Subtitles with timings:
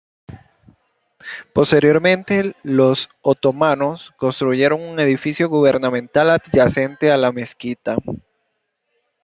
[1.53, 7.97] Posteriormente, los otomanos construyeron un edificio gubernamental adyacente a la mezquita.